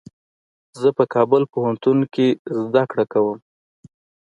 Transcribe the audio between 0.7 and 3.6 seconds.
زه په کابل پوهنتون کي زده کړه کوم.